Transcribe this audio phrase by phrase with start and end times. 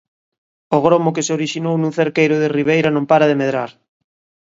[0.75, 3.71] O gromo que se orixinou nun cerqueiro de Ribeira non para de medrar.